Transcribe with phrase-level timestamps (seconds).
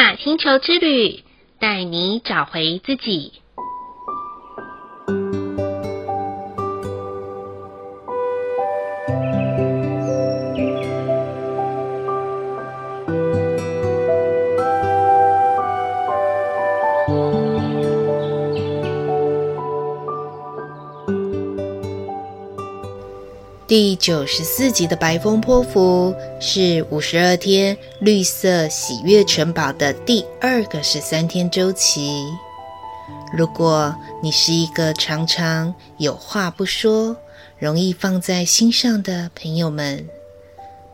[0.00, 1.22] 大星球之旅，
[1.58, 3.34] 带你找回自己。
[24.00, 32.24] 九十四集的白风波符是五十二天绿色喜悦城堡的第二个十三天周期。
[33.30, 37.14] 如果你是一个常常有话不说、
[37.58, 40.08] 容易放在心上的朋友们，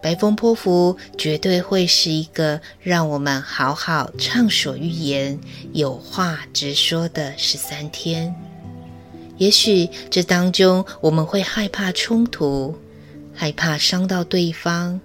[0.03, 5.39] 白风波符绝对会是一个让我们好好畅所欲言、
[5.73, 8.35] 有话直说的十三天。
[9.37, 12.75] 也许这当中我们会害怕冲突，
[13.37, 14.99] 害怕伤到对方，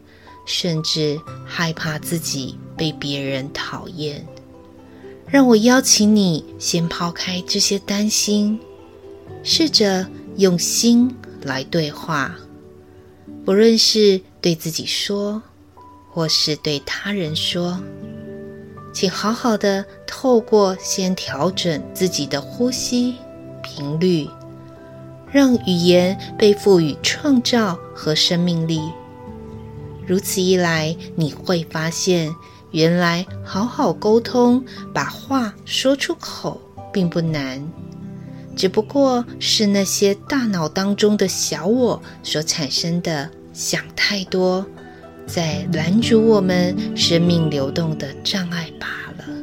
[0.45, 4.25] 甚至害怕自己被别人讨厌。
[5.27, 8.59] 让我邀请你先抛开这些担心，
[9.43, 12.33] 试着用心来对话，
[13.45, 15.41] 不论是对自己说，
[16.09, 17.79] 或是对他人说，
[18.93, 23.15] 请好好的透过先调整自己的呼吸。
[23.63, 24.27] 频率，
[25.31, 28.81] 让语言被赋予创造和生命力。
[30.05, 32.33] 如此一来，你会发现，
[32.71, 36.59] 原来好好沟通，把话说出口
[36.91, 37.65] 并不难，
[38.55, 44.65] 只不过是那些大脑当中的小我所产生的想太多，
[45.25, 48.87] 在拦阻我们生命流动的障碍罢
[49.17, 49.40] 了。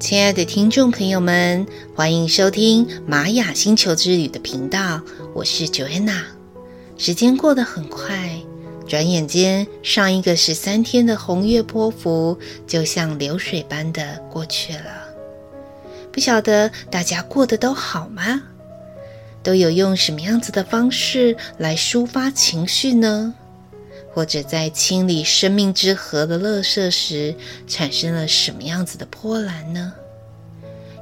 [0.00, 4.98] 亲爱的听众朋友们，欢迎收听玛雅星球之旅的频道，
[5.34, 6.22] 我是 Joanna。
[6.96, 8.40] 时间过得很快，
[8.88, 15.06] 转眼间上一个十三天的红月波符就像流水般的过去了。
[16.10, 18.42] 不晓得大家过得都好吗？
[19.42, 23.34] 都有用什么样子的方式来抒发情绪呢？
[24.12, 27.34] 或者在清理生命之河的垃圾时，
[27.66, 29.92] 产生了什么样子的波澜呢？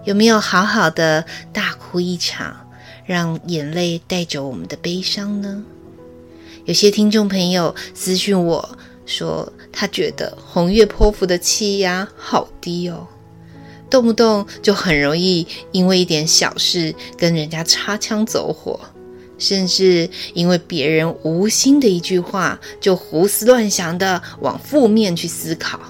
[0.04, 2.68] 有没有好好的大哭一场，
[3.04, 5.62] 让眼泪带走我们的悲伤呢？
[6.64, 13.06] 有些听众朋友私讯我说，他觉得红月泼妇的气压好低哦，
[13.88, 18.78] 动不动就很容易因为一点小事跟人家擦枪走火。
[19.38, 25.80] 甚至因为别人无心的一句话，就胡思乱想的往负面去思考，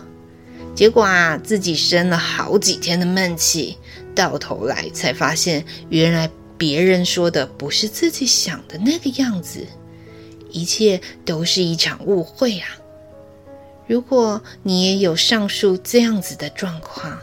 [0.75, 3.77] 结果啊，自己生了好几天的闷气，
[4.15, 9.67] 到头来才发现，原来别人说的不是自己想的那个样子，
[10.51, 12.69] 一切都是一场误会啊！
[13.87, 17.19] 如果你也有上述这样子的状况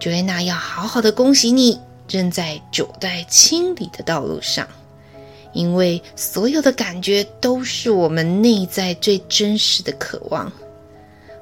[0.00, 4.66] ，Joanna 要好好的恭喜你，正在九代清理的道路上。
[5.56, 10.52] 因为所有的感觉都是我们内在最真实的渴望，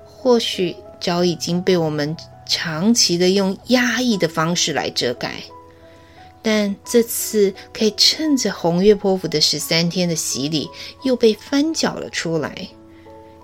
[0.07, 2.17] 或许早已经被我们
[2.49, 5.43] 长期的用压抑的方式来遮盖，
[6.43, 10.69] 但这次可以趁着红月波符的十三天的洗礼，
[11.03, 12.69] 又被翻搅了出来。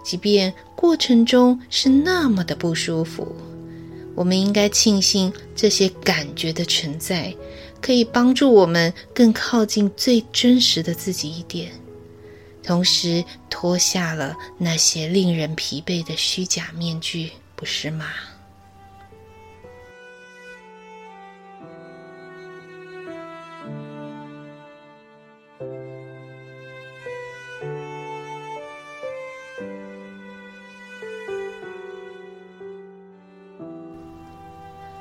[0.05, 3.27] 即便过程中是那么的不舒服，
[4.15, 7.35] 我们应该庆幸这些感觉的存在。
[7.81, 11.73] 可以帮助我们更靠近最真实的自己一点，
[12.63, 18.07] 同时脱下了那些令人疲惫的虚假面具，不是吗？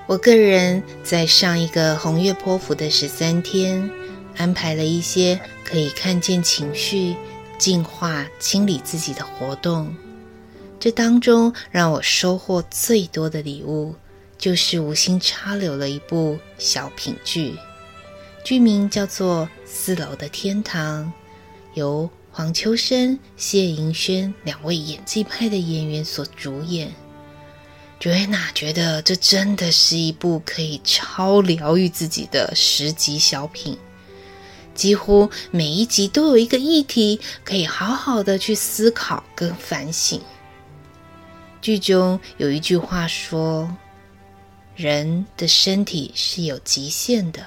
[0.10, 3.92] 我个人在上一个红月波符的十三天，
[4.38, 7.16] 安排了一些可以看见情绪、
[7.60, 9.96] 净化、清理自己的活动。
[10.80, 13.94] 这当中让我收获最多的礼物，
[14.36, 17.54] 就是无心插柳了一部小品剧，
[18.44, 21.06] 剧名叫做《四楼的天堂》，
[21.76, 26.92] 由黄秋生、谢盈萱两位演技派的演员所主演。
[28.00, 33.78] Joanna 觉得这真的是一部可以超疗愈自己的十集小品，
[34.74, 40.22] 几乎每一集都有一个议题可以好好的去思考跟反省。
[41.62, 43.70] 剧中有一句话说
[44.78, 47.46] ：“人的身体是有极限的，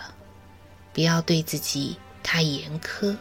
[0.93, 3.17] 不要对自己太严苛。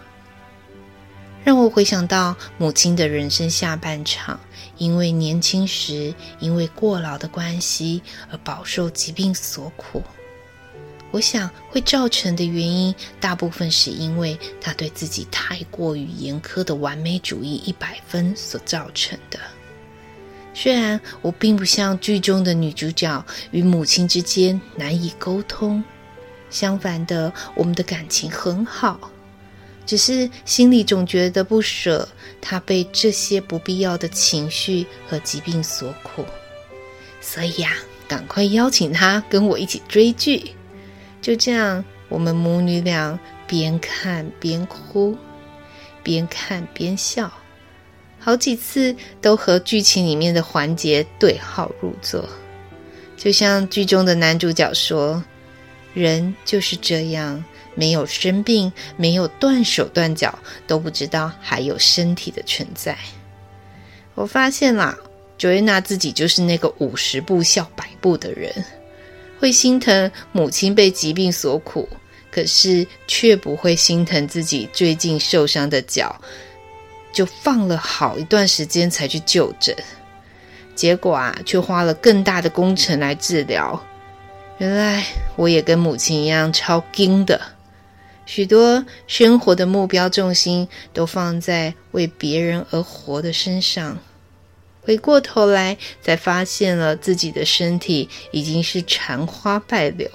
[1.43, 4.39] 让我回想到母亲的人生下半场，
[4.77, 8.01] 因为年轻时因为过劳的关系
[8.31, 10.03] 而饱受疾病所苦。
[11.09, 19.37] 我想会造成的原因，大部分是因为她对自己太过于严苛的完美主义一百分所造成的。
[20.53, 25.83] 虽然我并不像剧中的女主角与母亲之间难以沟通，
[26.49, 29.10] 相反的，我们的感情很好。
[29.85, 32.07] 只是心里总觉得不舍，
[32.39, 36.23] 他被这些不必要的情绪和疾病所苦，
[37.19, 37.73] 所以呀，
[38.07, 40.51] 赶快邀请他跟我一起追剧。
[41.21, 45.17] 就这样，我们母女俩边看边哭，
[46.01, 47.31] 边看边笑，
[48.17, 52.27] 好几次都和剧情里面的环节对号入座。
[53.17, 55.23] 就像剧中的男主角说
[55.93, 57.43] ：“人就是这样。”
[57.75, 60.37] 没有生病，没有断手断脚，
[60.67, 62.97] 都不知道还有身体的存在。
[64.13, 64.97] 我发现啦
[65.39, 68.53] ，Joanna 自己就是那个五十步笑百步的人，
[69.39, 71.87] 会心疼母亲被疾病所苦，
[72.29, 76.19] 可是却不会心疼自己最近受伤的脚，
[77.13, 79.75] 就放了好一段时间才去就诊，
[80.75, 83.81] 结果啊，却花了更大的工程来治疗。
[84.57, 85.03] 原来
[85.37, 87.41] 我也跟母亲一样超惊的。
[88.25, 93.99] 许多生活的目标重心都放在为别人而活的身上，
[94.81, 100.09] 回过头来才发现了自己的身体已经是残花败柳。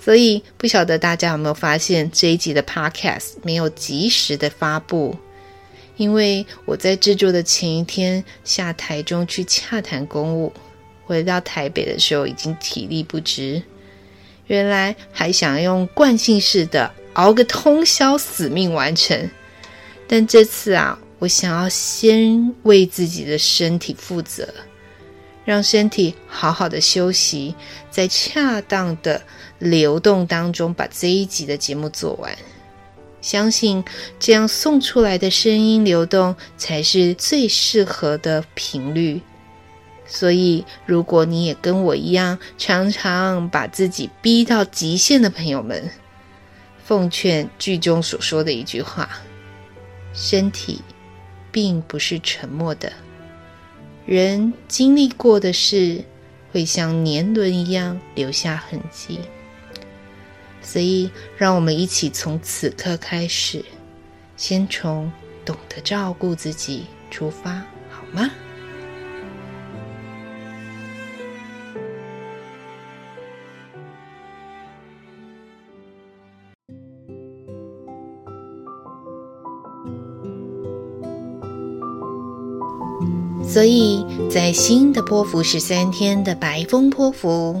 [0.00, 5.16] 所以不晓得大家有没有发现这一集的 Podcast 没有及时的发布，
[5.96, 10.52] 因为我在制作的前一天下台中去洽谈公务，
[11.04, 13.60] 回到台北的时候已经体力不支，
[14.48, 16.92] 原来还想用惯性式的。
[17.14, 19.28] 熬个通宵，死命完成。
[20.06, 24.48] 但这次啊，我想要先为自己的身体负责，
[25.44, 27.56] 让身体好好的休息，
[27.90, 29.20] 在恰当的
[29.58, 32.38] 流动当中把这一集的节目做完。
[33.20, 33.84] 相信
[34.20, 39.20] 这样送出来的声音流动才是最适合的频率。
[40.10, 45.90] 所以，如果你也跟我一样，常常把自己逼到极限的朋友们，
[46.82, 49.10] 奉劝剧中所说的一句话：
[50.14, 50.80] 身体
[51.52, 52.90] 并不是沉默的，
[54.06, 56.02] 人经历过的事
[56.52, 59.20] 会像年轮一样留下痕迹。
[60.62, 63.62] 所以，让我们一起从此刻开始，
[64.38, 65.12] 先从
[65.44, 67.52] 懂得照顾自己出发，
[67.90, 68.30] 好吗？
[83.58, 87.60] 所以在新的波符十三天的白风波符，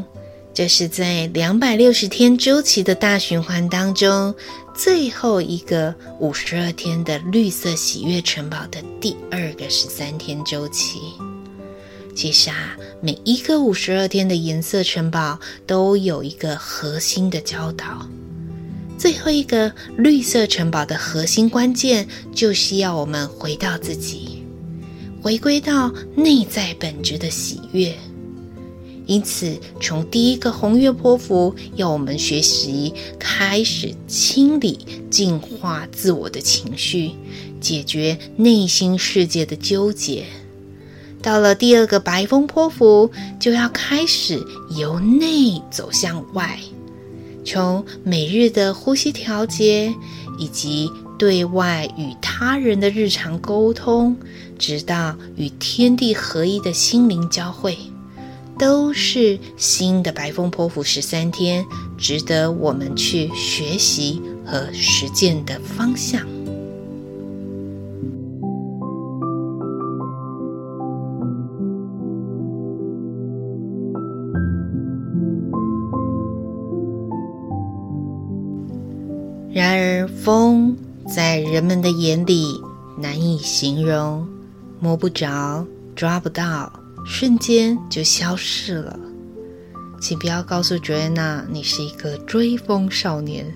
[0.54, 4.32] 这是在两百六十天周期的大循环当中
[4.76, 11.00] 最后一个五十二天的绿色喜悦城堡的第二个十三天周期。
[12.14, 15.36] 其实啊，每一个五十二天的颜色城堡
[15.66, 18.08] 都有一个核心的教导。
[18.96, 24.27] 最后一个绿色城堡的核心关键，就是要我们回到自己。
[25.20, 27.94] 回归到内在本质的喜悦，
[29.06, 34.78] 因此从第一个红月波符，要我们学习开始清理、
[35.10, 37.10] 净化自我的情绪，
[37.60, 40.24] 解决内心世界的纠结。
[41.20, 43.10] 到了第二个白风波符，
[43.40, 44.40] 就要开始
[44.78, 46.58] 由内走向外，
[47.44, 49.92] 从每日的呼吸调节
[50.38, 54.16] 以及对外与他人的日常沟通，
[54.58, 57.76] 直到与天地合一的心灵交汇，
[58.58, 61.64] 都是新的白风波符十三天
[61.98, 66.37] 值得我们去学习和实践的方向。
[81.08, 82.60] 在人们的眼里
[82.98, 84.28] 难以形容。
[84.80, 86.72] 摸不着，抓不到，
[87.04, 88.96] 瞬间就消失了。
[90.00, 93.52] 请不要告诉 Joanna，你是一个追风少年，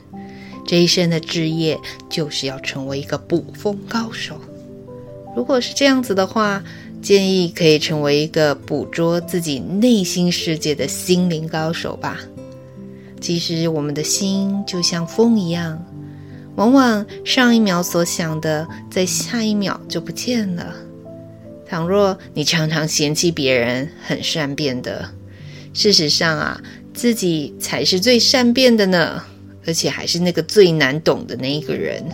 [0.66, 1.78] 这一生的志业
[2.09, 4.37] 就是要成为一个捕风高手。
[5.37, 6.64] 如果是这样子的话，
[7.00, 12.18] 建议可以成为一个捕捉自己内心世界的心灵高手吧。
[13.21, 15.80] 其实我们的心就像风一样，
[16.56, 20.75] 往往上一秒所想的，在下一秒就不见了。
[21.66, 25.09] 倘若你常常嫌弃别人很善变的，
[25.73, 26.61] 事实上啊，
[26.92, 29.23] 自己才是最善变的呢，
[29.66, 32.04] 而且还是那个最难懂的那一个人。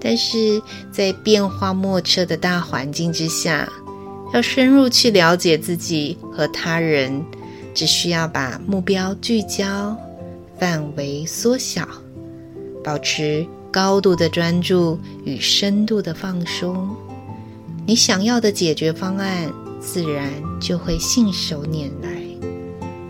[0.00, 0.60] 但是
[0.92, 3.72] 在变化莫测的大环境之下，
[4.34, 7.24] 要深入去了解自己和他人，
[7.72, 9.96] 只需要把目标聚焦，
[10.58, 11.88] 范围缩小，
[12.84, 16.94] 保持高度的专注与深度的放松，
[17.86, 19.50] 你想要的解决方案
[19.80, 22.10] 自然就会信手拈来，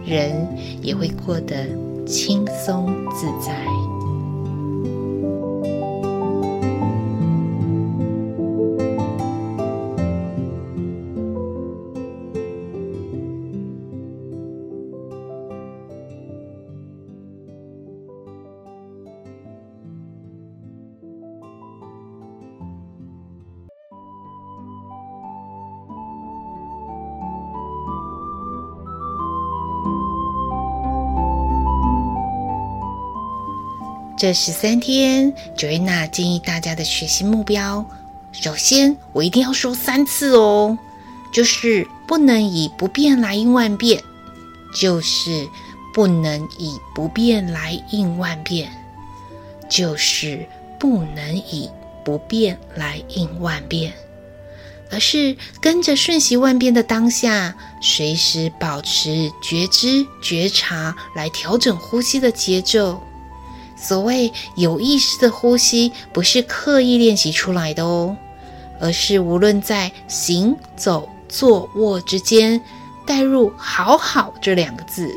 [0.06, 0.46] 人
[0.80, 1.66] 也会过得
[2.06, 3.66] 轻松自在。
[34.24, 37.84] 这十三天，Joanna 建议大家的学习目标，
[38.32, 40.78] 首先我一定要说三次哦，
[41.30, 44.02] 就是不能以不变来应万变，
[44.74, 45.46] 就是
[45.92, 48.72] 不能以不变来应万变，
[49.68, 50.46] 就是
[50.80, 51.68] 不能以
[52.02, 53.92] 不变来应万变，
[54.90, 63.02] 而是跟着瞬息万变的当下，随时保持觉知觉察，来调整呼吸的节奏。
[63.86, 68.16] 所谓有意识的呼吸，不是刻意练习出来的哦，
[68.80, 72.58] 而是无论在行走、坐卧之间，
[73.04, 75.14] 带入“好好”这两个字。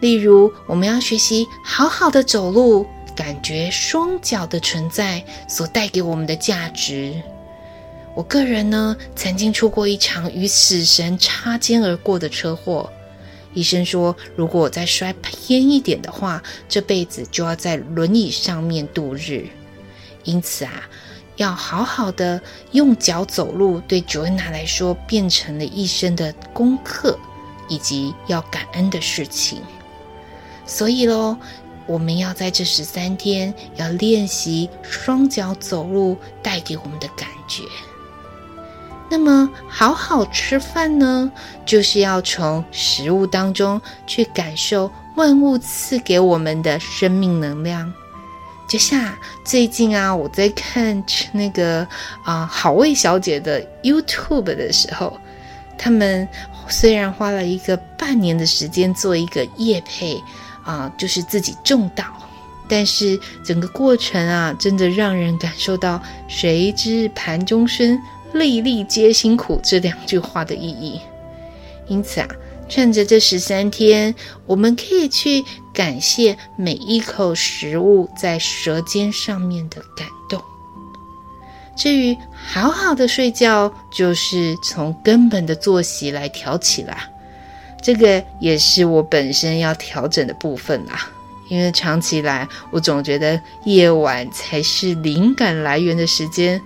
[0.00, 7.12] 例如，我们要学习好好的走路，感觉双脚的存在所带给我们的价值。
[8.14, 12.90] 我个人呢，曾经出过一场与死神擦肩而过的车祸。
[13.54, 19.46] 医生说，如果我再摔偏一点的话，这辈子就要在轮椅上面度日。
[20.24, 20.72] 因此啊，
[21.36, 22.40] 要好好的
[22.72, 27.18] 用脚走路，对 Joanna 来说变成了一生的功课，
[27.68, 29.60] 以及要感恩的事情。
[30.66, 31.36] 所以喽，
[31.86, 37.62] 我们要在这十三天要练习双脚走路带给我们的感觉。
[39.08, 41.30] 那么，好好吃饭呢，
[41.64, 47.92] 就是要从食物当中去感受万物赐给我们的生命能量。
[48.66, 51.86] 就像最近啊，我在看那个
[52.24, 55.16] 啊、好味小姐的 YouTube 的时候，
[55.78, 56.26] 他们
[56.68, 60.20] 虽然花了一个半年的时间做一个业配
[60.64, 62.04] 啊、就是自己种稻，
[62.66, 68.02] 但是整个过程啊，真的让人感受到“谁知盘中餐”。
[68.34, 71.00] 粒粒皆辛苦这两句话的意义，
[71.86, 72.28] 因此啊，
[72.68, 74.12] 趁着这十三天，
[74.44, 80.42] 我们可以去感谢每一口食物在舌尖上面的感动。
[81.76, 87.08] 至于好好的睡觉，就是从根本的作息来调起啦。
[87.80, 91.08] 这个也是我本身要调整的部分啦，
[91.48, 96.60] 因为长期来我总觉得夜晚才是灵感来源的时间。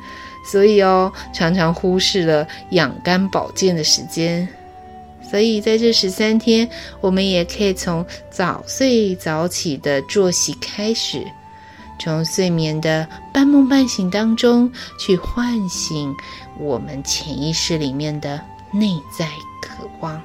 [0.51, 4.49] 所以哦，常常忽视了养肝保健的时间。
[5.31, 6.67] 所以在这十三天，
[7.03, 11.23] 我们也可以从早睡早起的作息开始，
[11.99, 16.15] 从睡眠的半梦半醒当中去唤醒
[16.59, 18.41] 我们潜意识里面的
[18.73, 18.89] 内
[19.19, 19.27] 在
[19.61, 20.19] 渴望。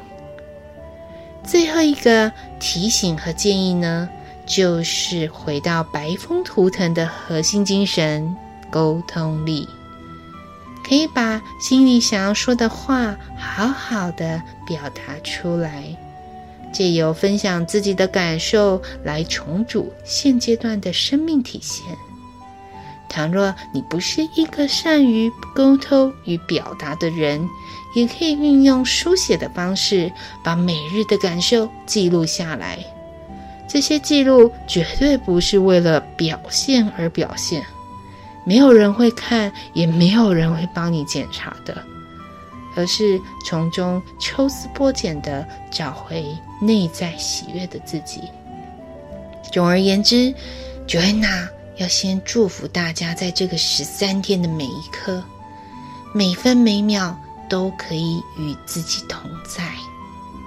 [1.44, 4.08] 最后一个提醒和建议呢，
[4.46, 8.34] 就是回到白风图腾的核心精神——
[8.72, 9.68] 沟通力。
[10.88, 15.84] 可以把心里想要说的话好好的表达出来，
[16.72, 21.86] 借由分享自己的感受来重组现阶段的生命体现。
[23.08, 27.48] 倘若你不是一个善于沟通与表达的人，
[27.96, 30.12] 也可以运用书写的方式，
[30.44, 32.80] 把每日的感受记录下来。
[33.70, 37.64] 这些记录绝对不是为了表现而表现。
[38.46, 41.84] 没有人会看，也没有人会帮你检查的，
[42.76, 46.26] 而是从中抽丝剥茧的找回
[46.62, 48.22] 内在喜悦的自己。
[49.52, 50.34] 总而言之
[50.88, 51.48] ，Joanna
[51.78, 55.24] 要先祝福大家，在这个十三天的每一刻、
[56.14, 59.64] 每分每秒都可以与自己同在，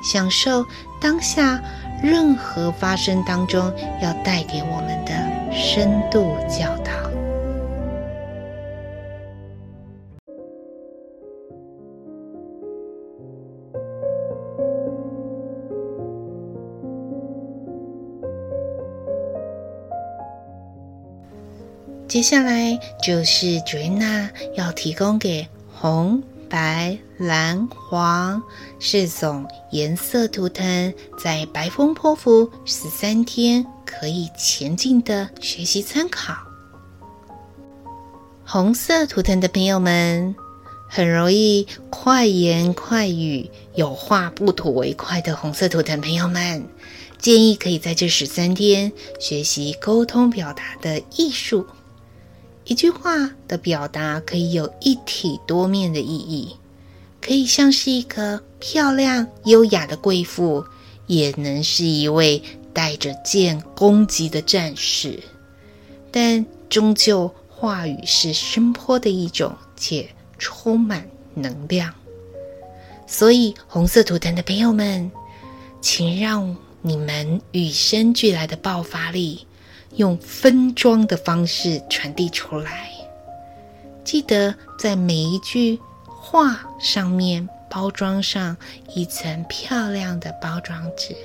[0.02, 0.66] 享受
[1.00, 1.62] 当下
[2.02, 3.72] 任何发生当中
[4.02, 5.12] 要带给我们的
[5.52, 7.05] 深度教导。
[22.16, 28.42] 接下来就是 Joanna 要提供给红、白、蓝、黄
[28.80, 36.34] 四种颜色图腾，在白风波符十三天可以前进的学习参考。
[38.46, 40.34] 红色图腾的朋友们
[40.88, 46.66] 很容易快言快语，有话不吐为快的红色图腾朋友们，
[47.18, 51.66] 建议可以在这十三天学习沟通表达的艺术。
[52.68, 56.56] 一句话的表达可以有一体多面的意义，
[57.20, 60.64] 可以像是一个漂亮优雅的贵妇，
[61.06, 62.42] 也能是一位
[62.72, 65.22] 带着剑攻击的战士。
[66.10, 71.94] 但终究，话语是声波的一种，且充满能量。
[73.06, 75.08] 所以，红色图腾的朋友们，
[75.80, 79.46] 请让你们与生俱来的爆发力。
[79.94, 82.90] 用分装的方式传递出来，
[84.04, 88.56] 记得在每一句话上面包装上
[88.94, 91.16] 一层漂亮的包装纸，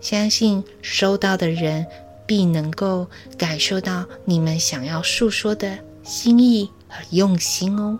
[0.00, 1.86] 相信收到的人
[2.26, 7.98] 必能够感受到你们想要诉说的心意和用心哦。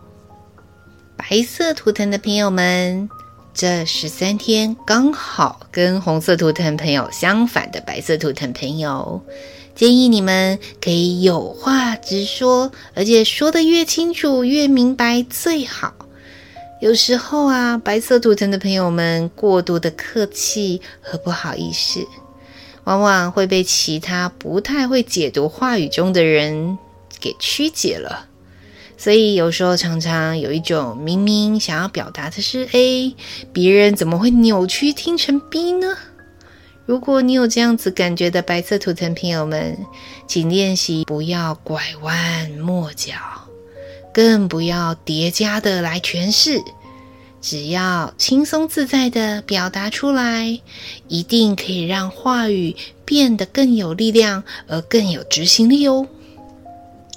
[1.16, 3.10] 白色图腾的朋友们，
[3.52, 9.20] 这十三天刚好跟红色图腾朋友相反的白色图腾朋友，
[9.74, 15.92] 建议你们可以有话直说，而且说得越清楚越明白最好。
[16.80, 22.06] 有时候啊，白色图腾的朋友们过度的客气和不好意思，
[22.84, 26.78] 往往会被其他不太会解读话语中的人
[27.20, 28.29] 给曲解了。
[29.00, 33.16] 所以有时候常常有一种明明想要表达的是 A，
[33.50, 35.96] 别人怎么会扭曲听成 B 呢？
[36.84, 39.78] 如果你有这样子感觉的白色图腾朋友们，
[40.26, 43.14] 请练习不要拐弯抹角，
[44.12, 46.60] 更不要叠加的来诠释，
[47.40, 50.60] 只要轻松自在的表达出来，
[51.08, 56.06] 一定可以让话语变得更有力量，而更有执行力哦。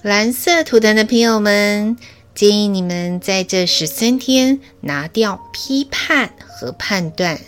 [0.03, 1.95] 蓝色图腾的朋友们，
[2.35, 7.39] 建议你们在这十三天拿掉批判和判断，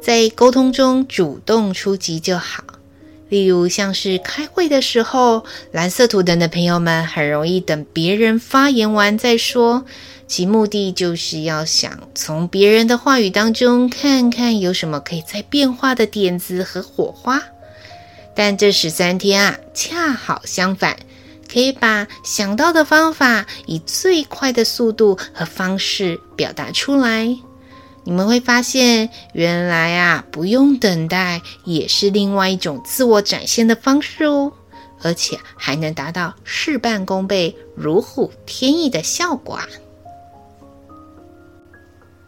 [0.00, 2.62] 在沟通中主动出击就好。
[3.28, 9.84] 例如，像是开会的时候，蓝色图腾的朋友们很容易等别人发言完再说，
[10.28, 17.42] 其目的就是要想从别人的话语当中看看有什么可以再变化的点子和火花。
[18.36, 20.96] 但这十三天啊，恰好相反。
[21.52, 27.36] 可以把想到的方法以最快的速度和方式表达出来。
[28.04, 34.52] 你们会发现，原来啊，不用等待也是另外一种自我展现的方式哦，
[35.02, 39.68] 而且还能达到事半功倍、如虎添翼的效果啊！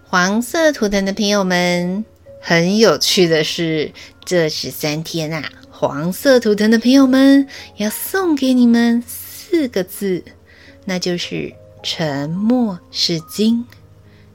[0.04, 2.04] 黄色图腾的朋友们，
[2.40, 3.90] 很有趣的是，
[4.24, 5.42] 这十三天啊。
[5.86, 10.24] 黄色图腾的朋友们，要送给你们四个字，
[10.86, 11.52] 那就是
[11.84, 13.66] “沉默是金”。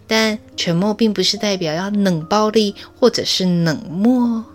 [0.05, 4.45] 但沉默并不是代表要冷暴力或者是冷漠，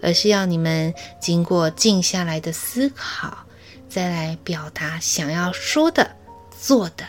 [0.00, 3.36] 而是要你们经过静下来的思考，
[3.88, 6.12] 再来表达想要说的、
[6.56, 7.04] 做的。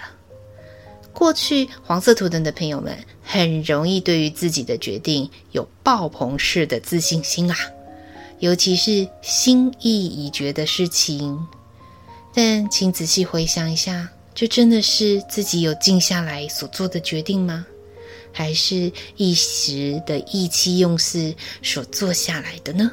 [1.13, 7.55] 过去黄色图腾的朋友们很容易对于自己的决定有爆棚式的自信心啊。
[8.41, 11.47] 尤其是心意已决的事情，
[12.34, 17.65] 但请仔细回想一下，这真的是自己有静下来所做的决定吗？
[18.34, 22.91] 还是一时的意气用事所做下来的呢？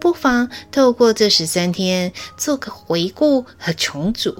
[0.00, 4.34] 不妨透过这十三天做个回顾和重组，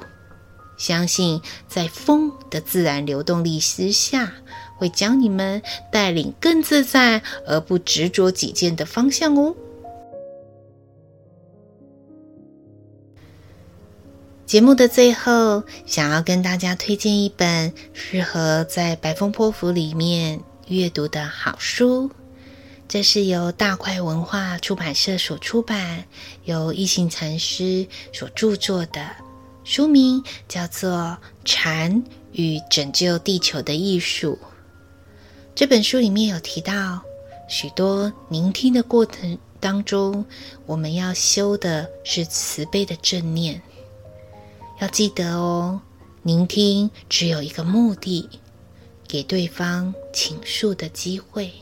[0.76, 4.32] 相信在风的自然流动力之下，
[4.76, 9.54] 会将你们带领更自在而不执着己见的方向哦。
[14.50, 22.10] 节目的最后，想要跟大家推荐一本适合在白风波符里面阅读的好书。
[22.88, 26.04] 这是由大块文化出版社所出版，
[26.46, 29.08] 由一行禅师所著作的，
[29.62, 30.90] 书名叫做
[31.44, 34.36] 《禅与拯救地球的艺术》。
[35.54, 37.00] 这本书里面有提到
[37.48, 40.24] 许多聆听的过程当中，
[40.66, 43.62] 我们要修的是慈悲的正念。
[44.80, 45.78] 要记得哦，
[46.22, 48.26] 聆听只有一个目的，
[49.06, 51.52] 给对方倾诉的机会，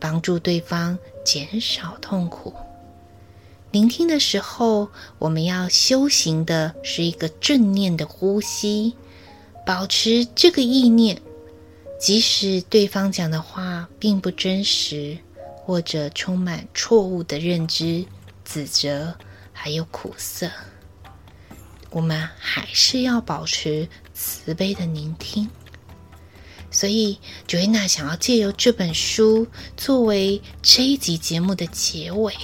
[0.00, 2.54] 帮助对方减少痛苦。
[3.70, 8.94] 聆听的时候，我们要修行的是一个正念的呼吸，
[9.66, 11.20] 保持这个意念，
[12.00, 15.18] 即使对方讲的话并不真实，
[15.54, 18.06] 或者充满错误的认知、
[18.42, 19.14] 指责，
[19.52, 20.48] 还有苦涩，
[21.94, 25.48] 我们还是要保持慈悲的聆听。
[26.68, 32.34] 所以，Joanna 想要借由这本书作为这一集节目的结尾。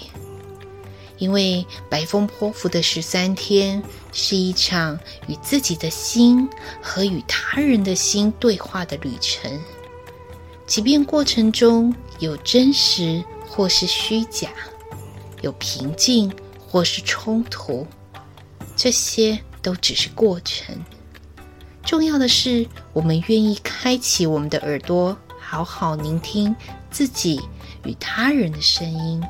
[1.18, 3.82] 因为白风波符的十三天
[4.12, 6.48] 是一场与自己的心
[6.80, 9.60] 和与他人的心对话的旅程，
[10.64, 14.48] 即便过程中有真实或是虚假，
[15.42, 17.86] 有平静或是冲突，
[18.82, 20.74] 这些都只是过程。
[21.84, 26.56] 重要的是，我们愿意开启我们的耳朵，好好聆听
[26.90, 27.42] 自己
[27.84, 29.22] 与他人的声音。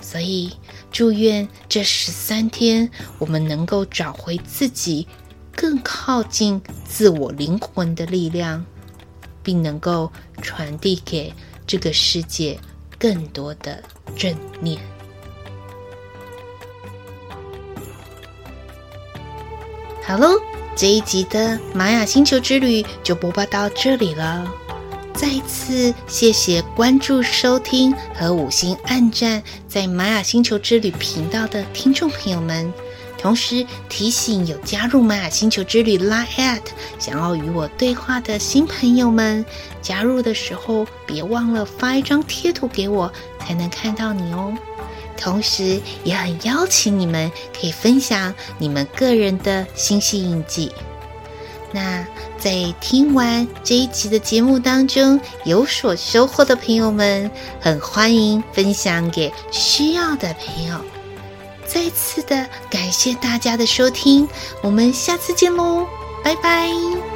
[0.00, 0.50] 所以，
[0.90, 5.06] 祝愿这十三天，我们能够找回自己，
[5.54, 8.66] 更靠近自我灵魂的力量，
[9.44, 11.32] 并能够传递给
[11.64, 12.58] 这个世界
[12.98, 13.80] 更多的
[14.16, 14.80] 正念。
[20.04, 20.36] 好喽，
[20.74, 24.52] 这一集的玛雅星球之旅就播报到这里了。
[25.14, 32.70] 再一次谢谢关注、收听和五星暗赞在玛雅星球之旅频道的听众朋友们，
[33.16, 36.58] 同时提醒有加入玛雅星球之旅 Line@
[36.98, 39.44] 想要与我对话的新朋友们，
[39.80, 44.52] 加入的时候别忘了发一张贴图给我，才能看到你哦。
[45.22, 50.72] 同时也很邀请你们可以分享你们个人的星系印记。
[51.70, 52.04] 那
[52.38, 57.30] 在听完这一集的节目当中有所收获的朋友们，
[57.60, 60.76] 很欢迎分享给需要的朋友。
[61.64, 64.28] 再次的感谢大家的收听，
[64.60, 65.86] 我们下次见喽，
[66.24, 67.11] 拜拜。